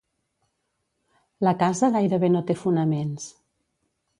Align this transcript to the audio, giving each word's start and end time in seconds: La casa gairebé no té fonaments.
La 1.47 1.53
casa 1.61 1.91
gairebé 1.99 2.33
no 2.37 2.43
té 2.49 2.59
fonaments. 2.63 3.29